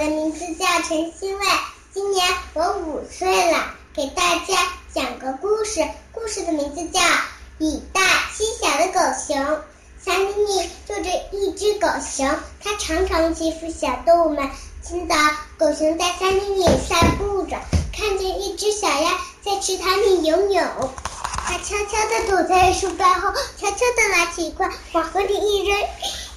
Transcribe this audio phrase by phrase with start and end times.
[0.00, 1.44] 我的名字叫陈欣蔚，
[1.92, 4.54] 今年我五岁了，给大家
[4.94, 5.84] 讲个故事。
[6.12, 7.00] 故事的名字叫
[7.58, 8.00] 《以大
[8.32, 9.36] 欺小的狗熊》。
[10.00, 12.32] 森林里住着一只狗熊，
[12.62, 14.48] 它常常欺负小动物们。
[14.82, 15.16] 今早，
[15.58, 17.58] 狗熊在森林里散步着，
[17.92, 20.64] 看见一只小鸭在池塘里游泳，
[21.44, 25.76] 它悄悄地躲在树干后，悄悄地拿起一块往河里一扔，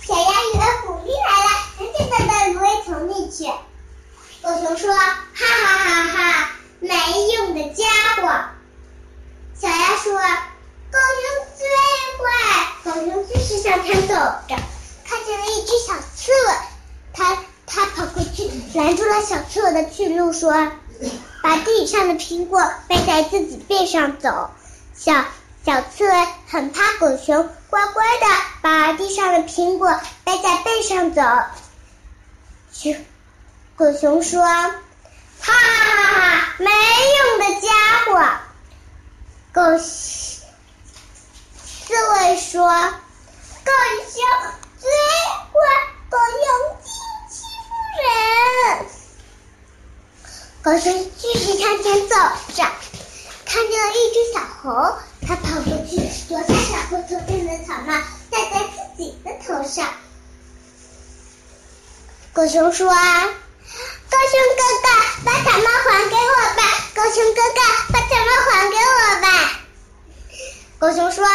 [0.02, 1.41] 小鸭以为狐狸来。
[3.32, 3.46] 去，
[4.44, 6.96] 狗熊说：“哈哈哈哈，没
[7.34, 7.86] 用的家
[8.18, 8.46] 伙。”
[9.58, 10.14] 小鸭说
[10.92, 11.68] ：“狗熊最
[12.18, 14.56] 坏。”狗熊继续向前走着，
[15.06, 16.56] 看见了一只小刺猬，
[17.14, 20.52] 它它跑过去拦住了小刺猬的去路，说
[21.42, 24.50] ：“把地上的苹果背在自己背上走。”
[24.94, 25.26] 小
[25.66, 28.26] 小刺猬很怕狗熊，乖乖的
[28.62, 31.22] 把地上的苹果背在背上走。
[32.74, 32.98] 去。
[33.82, 34.72] 狗熊说：“哈
[35.42, 37.68] 哈哈哈，没用的家
[38.06, 38.12] 伙。”
[39.52, 40.44] 狗刺
[42.14, 42.70] 猬说
[43.66, 43.72] ：“狗
[44.06, 44.22] 熊
[44.78, 44.88] 最
[45.50, 45.58] 坏，
[46.12, 46.46] 狗熊
[46.86, 48.86] 欺负人。”
[50.62, 52.16] 狗熊继续向前走
[52.54, 52.62] 着，
[53.48, 54.70] 看见了一只小猴，
[55.28, 55.98] 它跑过去，
[56.30, 59.92] 夺下小猴头上的草帽，戴在自己的头上。
[62.32, 62.96] 狗熊说。
[64.12, 64.88] 狗熊哥哥，
[65.24, 66.62] 把草帽还给我吧！
[66.94, 67.60] 狗熊哥哥，
[67.94, 69.28] 把草帽还给我吧！
[70.80, 71.26] 狗熊说：“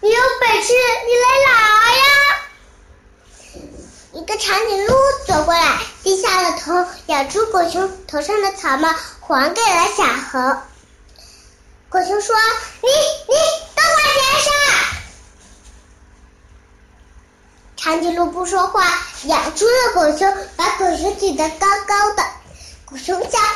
[0.00, 1.52] 你有本事，你来拿
[1.96, 2.02] 呀！”
[4.14, 4.94] 一个长颈鹿
[5.26, 8.88] 走过来，低下了头，咬住狗熊头上的草帽，
[9.20, 10.38] 还给了小猴。
[11.88, 12.36] 狗熊说
[12.82, 12.88] ：“你
[13.28, 13.34] 你
[13.74, 14.54] 都快填上！”
[17.76, 18.86] 长颈鹿不说话，
[19.24, 21.66] 咬住了狗熊，把狗熊举得高。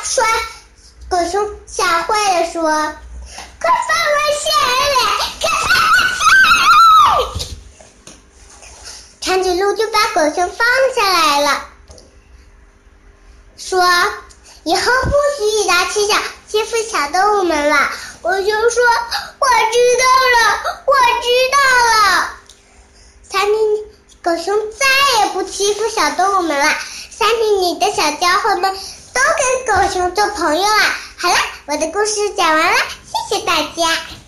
[0.07, 0.23] 说，
[1.09, 4.47] 狗熊吓坏了，说：“快放我下
[4.95, 4.99] 来！
[5.41, 5.67] 快放！”
[9.19, 11.65] 长颈鹿就把狗熊放下来了，
[13.57, 13.83] 说
[14.63, 16.15] ：“以后不许以大欺小，
[16.47, 17.91] 欺负小动物们了。”
[18.23, 18.83] 狗熊说
[19.39, 20.05] ：“我知道
[20.37, 20.39] 了，
[20.85, 21.57] 我知道
[21.91, 22.29] 了。”
[23.29, 23.85] 森林。
[24.23, 24.85] 狗熊再
[25.19, 26.75] 也不欺负小动物们了，
[27.11, 28.77] 森林里的小家伙们
[29.17, 29.23] 都
[29.73, 30.67] 跟狗熊做朋友了。
[31.17, 31.35] 好了，
[31.65, 34.26] 我的故事讲完了，谢谢大家。